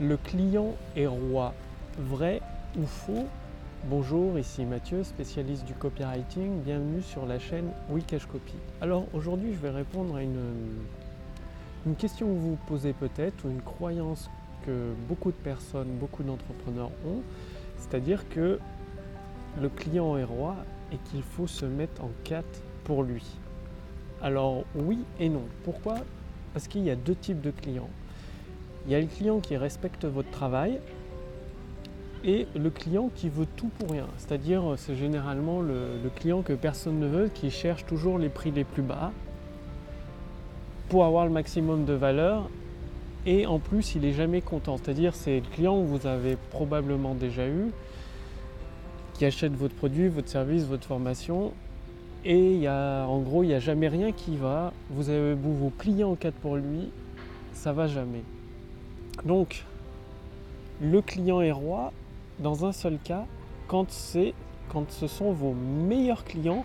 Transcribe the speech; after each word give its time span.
Le 0.00 0.16
client 0.16 0.74
est 0.96 1.06
roi, 1.06 1.52
vrai 1.98 2.40
ou 2.78 2.86
faux? 2.86 3.26
Bonjour, 3.90 4.38
ici 4.38 4.64
Mathieu, 4.64 5.04
spécialiste 5.04 5.66
du 5.66 5.74
copywriting. 5.74 6.62
Bienvenue 6.62 7.02
sur 7.02 7.26
la 7.26 7.38
chaîne 7.38 7.66
Wikash 7.90 8.24
Copy. 8.24 8.54
Alors 8.80 9.04
aujourd'hui, 9.12 9.52
je 9.52 9.58
vais 9.58 9.68
répondre 9.68 10.16
à 10.16 10.22
une, 10.22 10.40
une 11.84 11.94
question 11.94 12.26
que 12.26 12.32
vous 12.32 12.50
vous 12.52 12.58
posez 12.66 12.94
peut-être 12.94 13.44
ou 13.44 13.50
une 13.50 13.60
croyance 13.60 14.30
que 14.64 14.94
beaucoup 15.10 15.30
de 15.30 15.36
personnes, 15.36 15.88
beaucoup 16.00 16.22
d'entrepreneurs 16.22 16.90
ont, 17.06 17.20
c'est-à-dire 17.76 18.26
que 18.30 18.58
le 19.60 19.68
client 19.68 20.16
est 20.16 20.24
roi 20.24 20.56
et 20.90 20.96
qu'il 21.10 21.22
faut 21.22 21.46
se 21.46 21.66
mettre 21.66 22.02
en 22.02 22.10
quatre 22.24 22.62
pour 22.84 23.02
lui. 23.02 23.26
Alors 24.22 24.64
oui 24.74 25.00
et 25.20 25.28
non. 25.28 25.44
Pourquoi? 25.64 25.96
Parce 26.54 26.66
qu'il 26.66 26.82
y 26.82 26.90
a 26.90 26.96
deux 26.96 27.14
types 27.14 27.42
de 27.42 27.50
clients. 27.50 27.90
Il 28.86 28.92
y 28.92 28.94
a 28.94 29.00
le 29.00 29.06
client 29.06 29.40
qui 29.40 29.56
respecte 29.56 30.04
votre 30.04 30.30
travail 30.30 30.78
et 32.24 32.46
le 32.54 32.70
client 32.70 33.10
qui 33.14 33.28
veut 33.28 33.46
tout 33.56 33.68
pour 33.78 33.90
rien. 33.90 34.06
C'est-à-dire 34.16 34.62
c'est 34.76 34.96
généralement 34.96 35.60
le, 35.60 36.08
client 36.16 36.42
que 36.42 36.52
personne 36.52 36.98
ne 36.98 37.06
veut, 37.06 37.30
qui 37.32 37.50
cherche 37.50 37.84
toujours 37.86 38.18
les 38.18 38.28
prix 38.28 38.50
les 38.50 38.64
plus 38.64 38.82
bas 38.82 39.12
pour 40.88 41.04
avoir 41.04 41.24
le 41.24 41.32
maximum 41.32 41.84
de 41.84 41.94
valeur 41.94 42.50
et 43.24 43.46
en 43.46 43.58
plus 43.58 43.94
il 43.94 44.04
est 44.04 44.12
jamais 44.12 44.40
content. 44.40 44.76
C'est-à-dire 44.76 45.14
c'est 45.14 45.40
le 45.40 45.46
client 45.46 45.80
que 45.80 45.86
vous 45.86 46.06
avez 46.06 46.36
probablement 46.50 47.14
déjà 47.14 47.46
eu, 47.46 47.70
qui 49.14 49.24
achète 49.24 49.52
votre 49.52 49.74
produit, 49.74 50.08
votre 50.08 50.28
service, 50.28 50.64
votre 50.64 50.86
formation 50.86 51.52
et 52.24 52.56
y 52.56 52.66
a, 52.66 53.04
en 53.06 53.20
gros 53.20 53.42
il 53.42 53.48
n'y 53.48 53.54
a 53.54 53.60
jamais 53.60 53.88
rien 53.88 54.12
qui 54.12 54.36
va. 54.36 54.72
Vous 54.90 55.08
avez 55.08 55.34
vous 55.34 55.54
vous 55.54 55.70
pliez 55.70 56.04
en 56.04 56.14
quatre 56.14 56.36
pour 56.36 56.56
lui, 56.56 56.90
ça 57.52 57.72
va 57.72 57.86
jamais. 57.86 58.22
Donc 59.24 59.64
le 60.80 61.00
client 61.00 61.40
est 61.40 61.52
roi 61.52 61.92
dans 62.38 62.64
un 62.64 62.72
seul 62.72 62.98
cas 63.02 63.24
quand 63.68 63.90
ce 63.90 65.06
sont 65.06 65.32
vos 65.32 65.54
meilleurs 65.54 66.24
clients, 66.24 66.64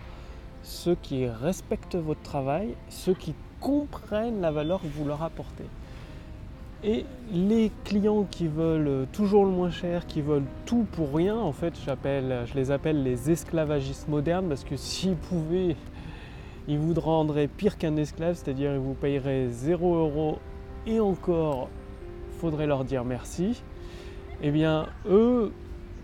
ceux 0.62 0.96
qui 0.96 1.26
respectent 1.26 1.96
votre 1.96 2.22
travail, 2.22 2.74
ceux 2.88 3.14
qui 3.14 3.34
comprennent 3.60 4.40
la 4.40 4.50
valeur 4.50 4.80
que 4.82 4.86
vous 4.86 5.04
leur 5.06 5.22
apportez. 5.22 5.64
Et 6.84 7.04
les 7.32 7.72
clients 7.84 8.24
qui 8.30 8.46
veulent 8.46 9.06
toujours 9.12 9.44
le 9.44 9.50
moins 9.50 9.70
cher, 9.70 10.06
qui 10.06 10.20
veulent 10.20 10.46
tout 10.64 10.86
pour 10.92 11.12
rien, 11.12 11.36
en 11.36 11.52
fait, 11.52 11.74
je 11.76 12.54
les 12.54 12.70
appelle 12.70 13.02
les 13.02 13.30
esclavagistes 13.30 14.08
modernes 14.08 14.48
parce 14.48 14.64
que 14.64 14.76
s'ils 14.76 15.16
pouvaient, 15.16 15.76
ils 16.68 16.78
vous 16.78 16.94
rendraient 17.00 17.48
pire 17.48 17.78
qu'un 17.78 17.96
esclave, 17.96 18.34
c'est-à-dire 18.36 18.72
ils 18.72 18.78
vous 18.78 18.94
payeraient 18.94 19.48
0 19.48 19.94
euros 19.96 20.38
et 20.86 21.00
encore, 21.00 21.68
faudrait 22.38 22.66
leur 22.66 22.84
dire 22.84 23.04
merci. 23.04 23.62
Eh 24.42 24.50
bien, 24.50 24.86
eux, 25.08 25.52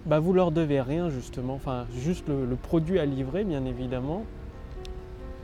bah, 0.07 0.19
vous 0.19 0.33
leur 0.33 0.51
devez 0.51 0.81
rien 0.81 1.09
justement, 1.09 1.55
enfin 1.55 1.87
juste 1.97 2.29
le, 2.29 2.57
produit 2.57 2.99
à 2.99 3.07
livrer, 3.07 3.45
bien 3.45 3.65
évidemment 3.65 4.25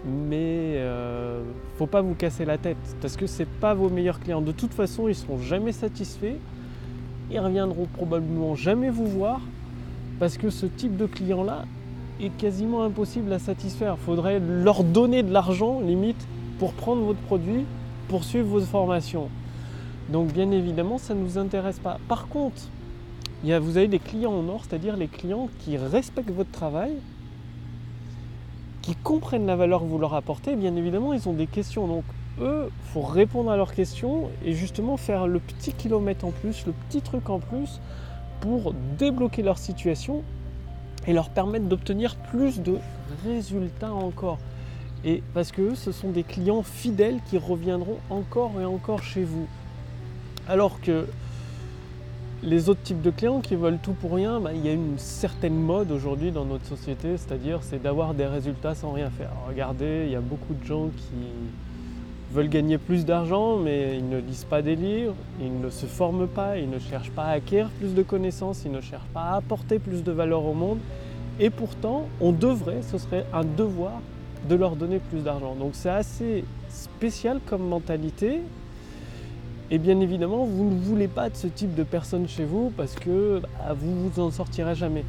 mais 0.05 0.77
euh, 0.77 1.42
faut 1.77 1.86
pas 1.86 2.00
vous 2.00 2.14
casser 2.14 2.44
la 2.44 2.58
tête 2.58 2.78
parce 3.02 3.16
que 3.16 3.27
c'est 3.27 3.46
pas 3.46 3.74
vos 3.74 3.91
meilleurs 3.91 4.20
clients. 4.20 4.41
De 4.41 4.52
toute 4.52 4.72
façon, 4.72 5.08
ils 5.08 5.14
seront 5.14 5.38
jamais 5.38 5.72
satisfaits. 5.72 6.36
Ils 7.30 7.38
reviendront 7.38 7.86
probablement 7.86 8.55
jamais 8.55 8.88
vous 8.88 9.06
voir 9.06 9.41
parce 10.18 10.36
que 10.36 10.50
ce 10.50 10.66
type 10.66 10.96
de 10.96 11.06
client 11.06 11.44
là 11.44 11.64
est 12.20 12.34
quasiment 12.36 12.83
impossible 12.83 13.33
à 13.33 13.38
satisfaire. 13.38 13.98
Faudrait 13.98 14.41
leur 14.41 14.84
donner 14.84 15.22
de 15.22 15.33
l'argent 15.33 15.80
limite 15.80 16.27
pour 16.58 16.72
prendre 16.72 17.02
votre 17.02 17.20
produit, 17.20 17.64
pour 18.08 18.24
suivre 18.24 18.48
vos 18.48 18.61
formations. 18.61 19.28
Donc 20.11 20.33
bien 20.33 20.50
évidemment, 20.50 20.98
ça 20.98 21.14
ne 21.14 21.20
nous 21.20 21.39
intéresse 21.39 21.78
pas. 21.78 21.98
Par 22.08 22.28
contre, 22.28 22.62
vous 23.42 23.77
avez 23.77 23.89
des 23.89 24.00
clients 24.00 24.33
en 24.33 24.48
or, 24.48 24.64
c'est-à-dire 24.69 24.97
les 24.97 25.06
clients 25.06 25.48
qui 25.61 25.77
respectent 25.77 26.33
votre 26.33 26.50
travail, 26.50 26.92
qui 28.83 28.96
comprennent 28.96 29.46
la 29.46 29.57
valeur 29.57 29.80
que 29.80 29.86
vous 29.86 29.98
leur 29.98 30.14
apportez, 30.14 30.57
bien 30.57 30.74
évidemment, 30.74 31.12
ils 31.12 31.29
ont 31.29 31.33
des 31.33 31.46
questions. 31.46 31.86
Donc, 31.86 32.05
eux, 32.40 32.68
il 32.68 32.92
faut 32.92 33.02
répondre 33.02 33.51
à 33.51 33.57
leurs 33.57 33.73
questions 33.73 34.30
et 34.45 34.52
justement 34.52 34.96
faire 34.96 35.27
le 35.27 35.39
petit 35.39 35.73
kilomètre 35.73 36.24
en 36.24 36.33
plus, 36.33 36.67
le 36.67 36.73
petit 36.89 37.02
truc 37.02 37.30
en 37.30 37.39
plus 37.39 37.80
pour 38.40 38.74
débloquer 38.98 39.42
leur 39.42 39.58
situation 39.58 40.23
et 41.06 41.12
leur 41.12 41.30
permettre 41.30 41.67
d'obtenir 41.67 42.17
plus 42.17 42.61
de 42.61 42.79
résultats 43.24 43.92
encore. 43.92 44.39
Et 45.05 45.23
parce 45.35 45.52
que 45.52 45.74
ce 45.74 45.92
sont 45.92 46.11
des 46.11 46.24
clients 46.24 46.62
fidèles 46.62 47.20
qui 47.30 47.39
reviendront 47.39 47.98
encore 48.11 48.52
et 48.61 48.64
encore 48.64 49.02
chez 49.02 49.23
vous. 49.24 49.46
Alors 50.50 50.80
que 50.80 51.06
les 52.42 52.68
autres 52.68 52.83
types 52.83 53.02
de 53.02 53.11
clients 53.11 53.40
qui 53.40 53.55
veulent 53.55 53.78
tout 53.80 53.92
pour 53.92 54.14
rien, 54.14 54.40
bah, 54.40 54.50
il 54.52 54.66
y 54.66 54.68
a 54.68 54.72
une 54.72 54.98
certaine 54.98 55.55
mode 55.55 55.92
aujourd'hui 55.92 56.33
dans 56.33 56.44
notre 56.44 56.66
société, 56.66 57.16
c'est-à-dire 57.18 57.61
c'est 57.62 57.80
d'avoir 57.80 58.14
des 58.14 58.27
résultats 58.27 58.74
sans 58.74 58.90
rien 58.90 59.11
faire. 59.11 59.30
regardez, 59.46 60.06
il 60.06 60.11
y 60.11 60.16
a 60.16 60.20
beaucoup 60.20 60.55
de 60.55 60.66
gens 60.66 60.88
qui 60.88 62.34
veulent 62.34 62.48
gagner 62.48 62.78
plus 62.78 63.05
d'argent, 63.05 63.58
mais 63.58 63.96
ils 63.96 64.08
ne 64.08 64.18
lisent 64.18 64.42
pas 64.42 64.61
des 64.61 64.74
livres, 64.74 65.14
ils 65.40 65.61
ne 65.61 65.70
se 65.70 65.86
forment 65.86 66.27
pas, 66.27 66.58
ils 66.58 66.68
ne 66.68 66.80
cherchent 66.80 67.12
pas 67.12 67.27
à 67.27 67.30
acquérir 67.34 67.68
plus 67.78 67.94
de 67.94 68.02
connaissances, 68.02 68.64
ils 68.64 68.72
ne 68.72 68.80
cherchent 68.80 69.12
pas 69.14 69.27
à 69.27 69.36
apporter 69.36 69.78
plus 69.78 70.02
de 70.02 70.11
valeur 70.11 70.44
au 70.44 70.52
monde. 70.52 70.78
Et 71.38 71.50
pourtant, 71.50 72.08
on 72.20 72.32
devrait, 72.32 72.82
ce 72.82 72.98
serait 72.98 73.24
un 73.32 73.44
devoir 73.44 74.00
de 74.48 74.56
leur 74.56 74.74
donner 74.74 74.98
plus 74.98 75.20
d'argent. 75.20 75.55
Donc 75.55 75.74
c'est 75.74 75.90
assez 75.90 76.42
spécial 76.70 77.38
comme 77.46 77.68
mentalité, 77.68 78.40
et 79.70 79.79
bien 79.79 80.01
évidemment, 80.01 80.45
vous 80.45 80.64
ne 80.64 80.79
voulez 80.79 81.08
pas 81.08 81.31
de 81.31 81.36
ce 81.36 81.47
type 81.47 81.75
de 81.75 81.85
personnes 81.85 82.29
chez 82.29 82.45
vous 82.45 82.73
parce 82.77 82.95
que 82.95 83.41
bah, 83.41 83.75
vous 83.79 84.08
vous 84.08 84.20
en 84.20 84.31
sortirez 84.31 84.75
jamais. 84.75 85.05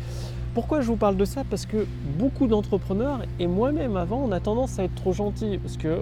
Pourquoi 0.54 0.82
je 0.82 0.88
vous 0.88 0.98
parle 0.98 1.16
de 1.16 1.24
ça? 1.24 1.44
Parce 1.50 1.66
que 1.66 1.88
beaucoup 2.20 2.46
d'entrepreneurs, 2.46 3.22
et 3.40 3.48
moi-même 3.48 3.96
avant, 3.96 4.22
on 4.22 4.34
a 4.34 4.42
tendance 4.42 4.80
à 4.80 4.84
être 4.84 4.96
trop 4.96 5.14
gentil. 5.14 5.58
Parce 5.58 5.78
que 5.78 6.02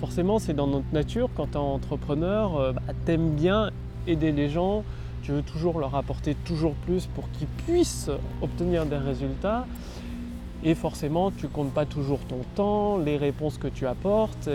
forcément, 0.00 0.38
c'est 0.38 0.54
dans 0.54 0.66
notre 0.66 0.90
nature, 0.92 1.28
quand 1.36 1.48
tu 1.48 1.52
es 1.52 1.56
entrepreneur, 1.56 2.56
euh, 2.56 2.72
bah, 2.72 2.80
tu 3.04 3.12
aimes 3.12 3.30
bien 3.30 3.70
aider 4.06 4.32
les 4.32 4.48
gens, 4.48 4.84
tu 5.22 5.32
veux 5.32 5.42
toujours 5.42 5.78
leur 5.78 5.94
apporter 5.94 6.34
toujours 6.34 6.72
plus 6.86 7.06
pour 7.06 7.30
qu'ils 7.32 7.46
puissent 7.66 8.10
obtenir 8.40 8.86
des 8.86 8.96
résultats. 8.96 9.66
Et 10.64 10.74
forcément, 10.74 11.30
tu 11.30 11.46
comptes 11.46 11.72
pas 11.72 11.84
toujours 11.84 12.20
ton 12.20 12.40
temps, 12.56 12.96
les 12.96 13.18
réponses 13.18 13.58
que 13.58 13.68
tu 13.68 13.86
apportes. 13.86 14.48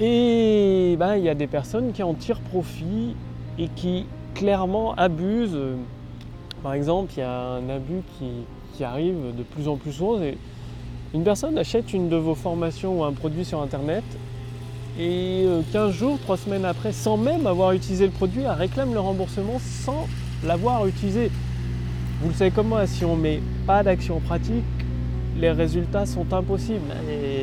Ben, 0.00 1.16
il 1.16 1.24
y 1.24 1.28
a 1.28 1.34
des 1.34 1.46
personnes 1.46 1.92
qui 1.92 2.02
en 2.02 2.14
tirent 2.14 2.40
profit 2.40 3.14
et 3.58 3.68
qui 3.68 4.06
clairement 4.34 4.94
abusent. 4.94 5.58
Par 6.62 6.74
exemple, 6.74 7.12
il 7.16 7.20
y 7.20 7.22
a 7.22 7.40
un 7.40 7.68
abus 7.68 8.02
qui, 8.18 8.82
arrive 8.82 9.36
de 9.36 9.42
plus 9.44 9.68
en 9.68 9.76
plus 9.76 9.92
souvent. 9.92 10.18
Une 11.14 11.22
personne 11.22 11.56
achète 11.58 11.92
une 11.92 12.08
de 12.08 12.16
vos 12.16 12.34
formations 12.34 13.00
ou 13.00 13.04
un 13.04 13.12
produit 13.12 13.44
sur 13.44 13.62
Internet 13.62 14.02
et 14.98 15.46
15 15.72 15.76
euh, 15.76 15.92
jours, 15.92 16.18
3 16.20 16.36
semaines 16.36 16.64
après, 16.64 16.92
sans 16.92 17.16
même 17.16 17.46
avoir 17.46 17.72
utilisé 17.72 18.06
le 18.06 18.12
produit, 18.12 18.42
elle 18.42 18.50
réclame 18.50 18.94
le 18.94 19.00
remboursement 19.00 19.58
sans 19.60 20.08
l'avoir 20.44 20.86
utilisé. 20.86 21.30
Vous 22.20 22.28
le 22.28 22.34
savez 22.34 22.50
comme 22.50 22.68
moi, 22.68 22.86
si 22.86 23.04
on 23.04 23.16
ne 23.16 23.22
met 23.22 23.40
pas 23.66 23.82
d'action 23.82 24.20
pratique, 24.20 24.64
les 25.36 25.50
résultats 25.50 26.06
sont 26.06 26.32
impossibles. 26.32 26.94
Et 27.10 27.33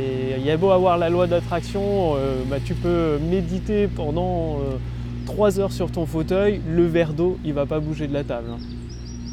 il 0.41 0.47
y 0.47 0.49
a 0.49 0.57
beau 0.57 0.71
avoir 0.71 0.97
la 0.97 1.11
loi 1.11 1.27
d'attraction, 1.27 2.15
euh, 2.15 2.41
bah, 2.49 2.57
tu 2.63 2.73
peux 2.73 3.19
méditer 3.19 3.87
pendant 3.87 4.55
euh, 4.55 4.77
trois 5.27 5.51
3 5.51 5.59
heures 5.59 5.71
sur 5.71 5.91
ton 5.91 6.07
fauteuil, 6.07 6.61
le 6.67 6.83
verre 6.87 7.13
d'eau, 7.13 7.37
il 7.45 7.53
va 7.53 7.67
pas 7.67 7.79
bouger 7.79 8.07
de 8.07 8.13
la 8.13 8.23
table. 8.23 8.47
Hein. 8.51 8.57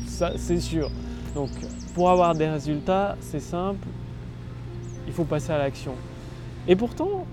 Ça, 0.06 0.32
c'est 0.36 0.60
sûr. 0.60 0.90
Donc, 1.34 1.48
pour 1.94 2.10
avoir 2.10 2.34
des 2.34 2.46
résultats, 2.46 3.16
c'est 3.20 3.40
simple, 3.40 3.88
il 5.06 5.14
faut 5.14 5.24
passer 5.24 5.50
à 5.50 5.56
l'action. 5.56 5.92
Et 6.68 6.76
pourtant, 6.76 7.24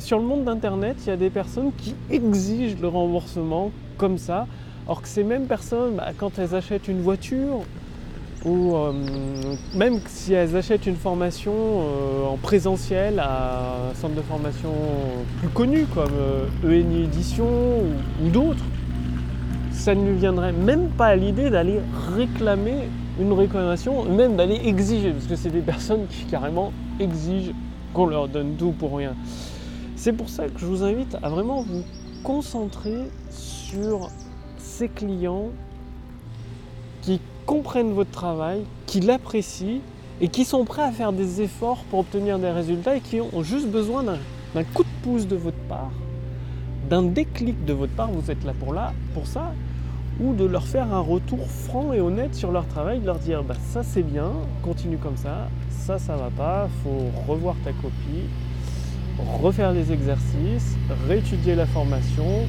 sur 0.00 0.18
le 0.18 0.24
monde 0.24 0.44
d'Internet, 0.44 0.96
il 1.06 1.08
y 1.08 1.12
a 1.12 1.16
des 1.16 1.30
personnes 1.30 1.72
qui 1.78 1.94
exigent 2.10 2.76
le 2.82 2.88
remboursement 2.88 3.70
comme 3.96 4.18
ça, 4.18 4.46
alors 4.86 5.00
que 5.00 5.08
ces 5.08 5.24
mêmes 5.24 5.46
personnes, 5.46 5.96
bah, 5.96 6.10
quand 6.18 6.38
elles 6.38 6.54
achètent 6.54 6.88
une 6.88 7.00
voiture 7.00 7.62
ou 8.44 8.74
euh, 8.74 8.92
même 9.74 10.00
si 10.06 10.32
elles 10.32 10.56
achètent 10.56 10.86
une 10.86 10.96
formation 10.96 11.52
euh, 11.54 12.26
en 12.26 12.36
présentiel 12.36 13.20
à 13.20 13.90
un 13.90 13.94
centre 13.94 14.14
de 14.14 14.22
formation 14.22 14.72
plus 15.38 15.48
connu 15.48 15.86
comme 15.94 16.10
ENI 16.64 17.02
euh, 17.02 17.02
e 17.02 17.04
Édition 17.04 17.46
ou, 17.46 18.28
d'autres, 18.30 18.64
ça 19.70 19.94
ne 19.94 20.10
lui 20.10 20.18
viendrait 20.18 20.52
même 20.52 20.88
pas 20.88 21.06
à 21.06 21.16
l'idée 21.16 21.50
d'aller 21.50 21.80
réclamer 22.14 22.88
une 23.20 23.32
réclamation, 23.32 24.04
même 24.04 24.36
d'aller 24.36 24.60
exiger, 24.64 25.10
parce 25.12 25.26
que 25.26 25.36
c'est 25.36 25.50
des 25.50 25.60
personnes 25.60 26.06
qui 26.08 26.24
carrément 26.24 26.72
exigent 26.98 27.52
qu'on 27.92 28.06
leur 28.06 28.26
donne 28.26 28.56
tout 28.56 28.72
pour 28.72 28.96
rien. 28.96 29.14
C'est 29.96 30.12
pour 30.12 30.28
ça 30.28 30.46
que 30.48 30.58
je 30.58 30.66
vous 30.66 30.82
invite 30.82 31.16
à 31.22 31.28
vraiment 31.28 31.62
vous 31.62 31.84
concentrer 32.24 33.08
sur 33.30 34.10
ces 34.56 34.88
clients 34.88 35.50
qui 37.02 37.20
comprennent 37.46 37.92
votre 37.92 38.10
travail, 38.10 38.62
qui 38.86 39.00
l'apprécient 39.00 39.80
et 40.20 40.28
qui 40.28 40.44
sont 40.44 40.64
prêts 40.64 40.82
à 40.82 40.92
faire 40.92 41.12
des 41.12 41.40
efforts 41.42 41.84
pour 41.90 42.00
obtenir 42.00 42.38
des 42.38 42.50
résultats 42.50 42.96
et 42.96 43.00
qui 43.00 43.20
ont 43.20 43.42
juste 43.42 43.68
besoin 43.68 44.02
d'un 44.02 44.64
coup 44.74 44.84
de 44.84 44.88
pouce 45.02 45.26
de 45.26 45.36
votre 45.36 45.60
part 45.68 45.90
d'un 46.88 47.02
déclic 47.02 47.64
de 47.64 47.72
votre 47.72 47.92
part, 47.92 48.10
vous 48.10 48.30
êtes 48.30 48.44
là 48.44 48.52
pour, 48.58 48.74
là 48.74 48.92
pour 49.14 49.26
ça, 49.26 49.54
ou 50.20 50.34
de 50.34 50.44
leur 50.44 50.64
faire 50.64 50.92
un 50.92 51.00
retour 51.00 51.46
franc 51.46 51.92
et 51.92 52.00
honnête 52.00 52.34
sur 52.34 52.52
leur 52.52 52.66
travail, 52.66 53.00
de 53.00 53.06
leur 53.06 53.18
dire 53.18 53.42
bah, 53.42 53.54
ça 53.72 53.82
c'est 53.82 54.02
bien, 54.02 54.30
continue 54.62 54.98
comme 54.98 55.16
ça, 55.16 55.48
ça 55.70 55.98
ça 55.98 56.16
va 56.16 56.28
pas, 56.28 56.68
faut 56.82 57.32
revoir 57.32 57.54
ta 57.64 57.72
copie, 57.72 58.28
refaire 59.40 59.72
les 59.72 59.90
exercices, 59.90 60.76
réétudier 61.08 61.54
la 61.54 61.64
formation, 61.64 62.46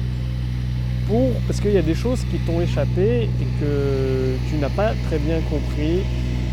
parce 1.46 1.60
qu'il 1.60 1.72
y 1.72 1.78
a 1.78 1.82
des 1.82 1.94
choses 1.94 2.24
qui 2.30 2.38
t'ont 2.38 2.60
échappé 2.60 3.24
et 3.24 3.60
que 3.60 4.36
tu 4.48 4.56
n'as 4.56 4.70
pas 4.70 4.92
très 5.06 5.18
bien 5.18 5.40
compris, 5.50 6.00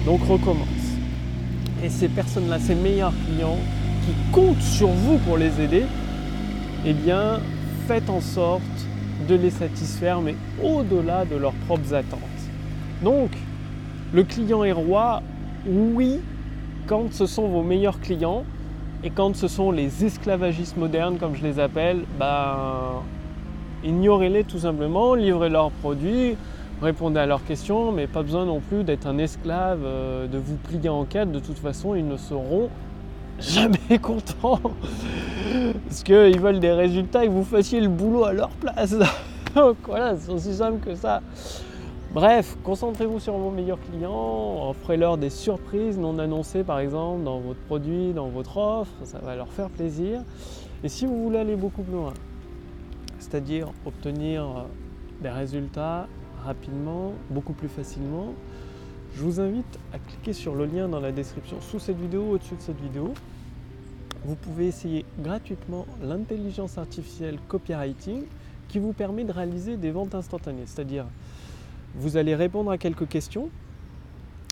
donc 0.05 0.21
recommence. 0.23 0.67
Et 1.83 1.89
ces 1.89 2.09
personnes-là, 2.09 2.59
ces 2.59 2.75
meilleurs 2.75 3.13
clients 3.25 3.57
qui 4.05 4.31
comptent 4.31 4.61
sur 4.61 4.89
vous 4.89 5.17
pour 5.19 5.37
les 5.37 5.61
aider, 5.61 5.83
eh 6.85 6.93
bien, 6.93 7.39
faites 7.87 8.09
en 8.09 8.21
sorte 8.21 8.61
de 9.27 9.35
les 9.35 9.51
satisfaire, 9.51 10.21
mais 10.21 10.35
au-delà 10.61 11.25
de 11.25 11.35
leurs 11.35 11.53
propres 11.67 11.93
attentes. 11.93 12.19
Donc, 13.03 13.29
le 14.13 14.23
client 14.23 14.63
est 14.63 14.71
roi, 14.71 15.21
oui, 15.65 16.19
quand 16.87 17.13
ce 17.13 17.25
sont 17.25 17.47
vos 17.47 17.63
meilleurs 17.63 17.99
clients, 17.99 18.43
et 19.03 19.09
quand 19.09 19.35
ce 19.35 19.47
sont 19.47 19.71
les 19.71 20.05
esclavagistes 20.05 20.77
modernes, 20.77 21.17
comme 21.17 21.35
je 21.35 21.43
les 21.43 21.59
appelle, 21.59 22.01
ben, 22.19 23.01
ignorez-les 23.83 24.43
tout 24.43 24.59
simplement, 24.59 25.15
livrez 25.15 25.49
leurs 25.49 25.71
produits, 25.71 26.35
répondez 26.81 27.19
à 27.19 27.25
leurs 27.25 27.43
questions, 27.45 27.91
mais 27.91 28.07
pas 28.07 28.23
besoin 28.23 28.45
non 28.45 28.59
plus 28.59 28.83
d'être 28.83 29.07
un 29.07 29.17
esclave, 29.17 29.81
euh, 29.83 30.27
de 30.27 30.37
vous 30.37 30.55
plier 30.55 30.89
en 30.89 31.05
quatre. 31.05 31.31
De 31.31 31.39
toute 31.39 31.59
façon, 31.59 31.95
ils 31.95 32.07
ne 32.07 32.17
seront 32.17 32.69
jamais 33.39 33.99
contents. 34.01 34.59
Parce 35.87 36.03
qu'ils 36.03 36.39
veulent 36.39 36.59
des 36.59 36.71
résultats 36.71 37.23
et 37.23 37.27
que 37.27 37.33
vous 37.33 37.43
fassiez 37.43 37.81
le 37.81 37.89
boulot 37.89 38.23
à 38.25 38.33
leur 38.33 38.49
place. 38.49 38.95
Voilà, 39.85 40.15
c'est 40.15 40.31
aussi 40.31 40.53
simple 40.53 40.79
que 40.79 40.95
ça. 40.95 41.21
Bref, 42.13 42.57
concentrez-vous 42.63 43.19
sur 43.19 43.33
vos 43.33 43.51
meilleurs 43.51 43.79
clients, 43.89 44.69
offrez-leur 44.69 45.17
des 45.17 45.29
surprises 45.29 45.97
non 45.97 46.19
annoncées 46.19 46.63
par 46.63 46.79
exemple 46.79 47.23
dans 47.23 47.39
votre 47.39 47.59
produit, 47.61 48.13
dans 48.13 48.27
votre 48.27 48.57
offre, 48.57 48.91
ça 49.03 49.19
va 49.19 49.35
leur 49.35 49.49
faire 49.51 49.69
plaisir. 49.69 50.21
Et 50.83 50.89
si 50.89 51.05
vous 51.05 51.23
voulez 51.23 51.39
aller 51.39 51.55
beaucoup 51.55 51.83
plus 51.83 51.95
loin, 51.95 52.13
c'est-à-dire 53.21 53.71
obtenir 53.85 54.65
des 55.21 55.29
résultats 55.29 56.07
rapidement, 56.43 57.13
beaucoup 57.29 57.53
plus 57.53 57.69
facilement, 57.69 58.33
je 59.15 59.21
vous 59.21 59.39
invite 59.39 59.79
à 59.93 59.99
cliquer 59.99 60.33
sur 60.33 60.55
le 60.55 60.65
lien 60.65 60.87
dans 60.87 60.99
la 60.99 61.11
description 61.11 61.61
sous 61.61 61.79
cette 61.79 61.99
vidéo, 61.99 62.31
au-dessus 62.31 62.55
de 62.55 62.61
cette 62.61 62.79
vidéo. 62.81 63.13
Vous 64.25 64.35
pouvez 64.35 64.67
essayer 64.67 65.05
gratuitement 65.19 65.85
l'intelligence 66.01 66.77
artificielle 66.77 67.37
copywriting 67.47 68.23
qui 68.67 68.79
vous 68.79 68.93
permet 68.93 69.23
de 69.23 69.31
réaliser 69.31 69.77
des 69.77 69.91
ventes 69.91 70.15
instantanées. 70.15 70.63
C'est-à-dire, 70.65 71.05
vous 71.95 72.17
allez 72.17 72.35
répondre 72.35 72.71
à 72.71 72.77
quelques 72.77 73.07
questions. 73.07 73.49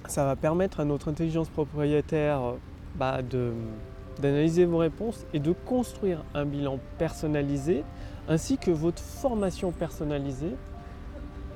Ça 0.08 0.26
va 0.26 0.36
permettre 0.36 0.80
à 0.80 0.86
notre 0.86 1.10
intelligence 1.10 1.50
propriétaire 1.50 2.56
bah, 2.96 3.22
d'analyser 4.22 4.66
vos 4.66 4.78
réponses 4.78 5.26
et 5.34 5.40
de 5.40 5.54
construire 5.66 6.24
un 6.34 6.46
bilan 6.46 6.80
personnalisé 6.98 7.84
ainsi 8.28 8.58
que 8.58 8.72
votre 8.72 9.02
formation 9.02 9.72
personnalisée 9.72 10.56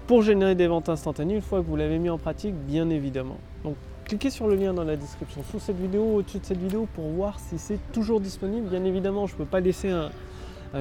pour 0.08 0.22
générer 0.22 0.56
des 0.56 0.68
ventes 0.68 0.90
instantanées 0.90 1.36
une 1.36 1.42
fois 1.42 1.62
que 1.62 1.66
vous 1.66 1.76
l'avez 1.76 2.00
mis 2.00 2.10
en 2.10 2.18
pratique, 2.18 2.56
bien 2.56 2.90
évidemment. 2.90 3.38
Donc, 3.64 3.76
cliquez 4.06 4.30
sur 4.30 4.48
le 4.48 4.56
lien 4.56 4.74
dans 4.74 4.84
la 4.84 4.98
description 4.98 5.44
sous 5.50 5.60
cette 5.60 5.80
vidéo, 5.80 6.16
au-dessus 6.16 6.40
de 6.40 6.46
cette 6.46 6.58
vidéo, 6.58 6.88
pour 6.94 7.06
voir 7.06 7.40
si 7.40 7.58
c'est 7.58 7.80
toujours 7.94 8.20
disponible. 8.20 8.68
Bien 8.68 8.84
évidemment, 8.84 9.28
je 9.28 9.34
ne 9.34 9.38
peux 9.38 9.46
pas 9.46 9.60
laisser 9.60 9.90
un, 9.90 10.10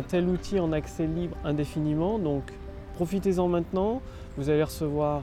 tel 0.09 0.27
outil 0.27 0.59
en 0.59 0.73
accès 0.73 1.07
libre 1.07 1.37
indéfiniment, 1.45 2.19
donc 2.19 2.53
profitez-en 2.95 3.47
maintenant. 3.47 4.01
Vous 4.37 4.49
allez 4.49 4.65
recevoir 4.65 5.23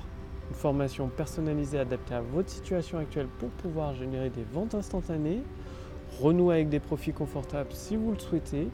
une 0.50 0.56
formation 0.56 1.08
personnalisée 1.08 1.80
adaptée 1.80 2.14
à 2.14 2.22
votre 2.22 2.50
situation 2.50 3.00
actuelle 3.00 3.28
pour 3.40 3.50
pouvoir 3.50 3.96
générer 3.96 4.30
des 4.30 4.46
ventes 4.54 4.76
instantanées, 4.76 5.42
renouer 6.22 6.56
avec 6.56 6.70
des 6.70 6.80
profits 6.80 7.14
confortables 7.14 7.70
si 7.72 7.96
vous 7.96 8.12
le 8.12 8.20
souhaitez. 8.20 8.68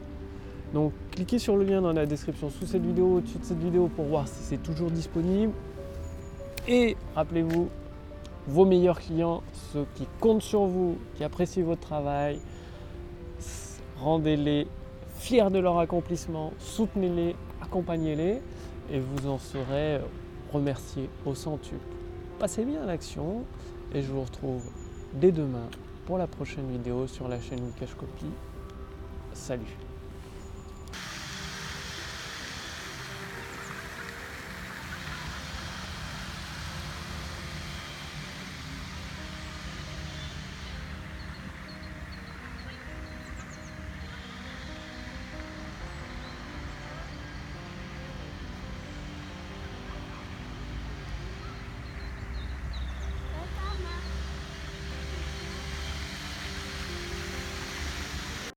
Donc 0.74 0.92
cliquez 1.12 1.38
sur 1.38 1.56
le 1.56 1.64
lien 1.64 1.80
dans 1.80 1.92
la 1.92 2.06
description 2.06 2.50
sous 2.50 2.66
cette 2.66 2.84
vidéo, 2.84 3.16
au-dessus 3.16 3.38
de 3.38 3.44
cette 3.44 3.62
vidéo 3.62 3.88
pour 3.94 4.06
voir 4.06 4.26
si 4.28 4.42
c'est 4.42 4.62
toujours 4.62 4.90
disponible. 4.90 5.52
Et 6.68 6.96
rappelez-vous, 7.14 7.68
vos 8.48 8.64
meilleurs 8.64 9.00
clients, 9.00 9.42
ceux 9.72 9.86
qui 9.94 10.06
comptent 10.20 10.42
sur 10.42 10.66
vous, 10.66 10.96
qui 11.16 11.24
apprécient 11.24 11.64
votre 11.64 11.80
travail, 11.80 12.40
rendez-les 13.98 14.66
fiers 15.16 15.50
de 15.50 15.58
leur 15.58 15.78
accomplissement, 15.78 16.52
soutenez-les, 16.58 17.34
accompagnez-les 17.62 18.40
et 18.92 19.00
vous 19.00 19.28
en 19.28 19.38
serez 19.38 20.00
remerciés 20.52 21.08
au 21.24 21.34
centuple. 21.34 21.80
Passez 22.38 22.64
bien 22.64 22.82
à 22.82 22.86
l'action 22.86 23.44
et 23.94 24.02
je 24.02 24.12
vous 24.12 24.22
retrouve 24.22 24.62
dès 25.14 25.32
demain 25.32 25.68
pour 26.06 26.18
la 26.18 26.28
prochaine 26.28 26.70
vidéo 26.70 27.08
sur 27.08 27.26
la 27.26 27.40
chaîne 27.40 27.64
Wikash 27.64 27.94
Copy. 27.94 28.26
Salut 29.32 29.76